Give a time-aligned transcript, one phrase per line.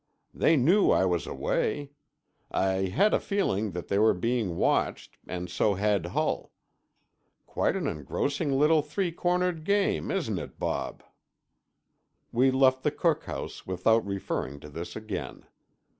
[0.33, 1.91] They knew I was away.
[2.49, 6.51] I had a feeling that we were being watched, and so had Hull.
[7.45, 11.03] Quite an engrossing little three cornered game, isn't it, Bob?"
[12.31, 15.45] We left the cookhouse without referring to this again.